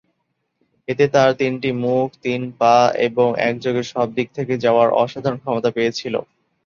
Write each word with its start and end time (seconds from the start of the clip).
এতে 0.87 1.05
তার 1.15 1.29
তিনটি 1.39 1.69
মুখ, 1.83 2.07
তিন 2.23 2.41
পা 2.59 2.75
এবং 3.07 3.27
একযোগে 3.49 3.83
সব 3.91 4.07
দিক 4.17 4.27
থেকে 4.37 4.53
যাওয়ার 4.57 4.89
অসাধারণ 5.01 5.37
ক্ষমতা 5.41 5.69
পেয়েছিল। 5.75 6.15